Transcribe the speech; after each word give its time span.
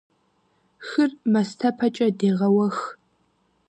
Хыр 0.87 1.11
мастэпэкӀэ 1.31 2.07
дегъэуэх. 2.17 2.77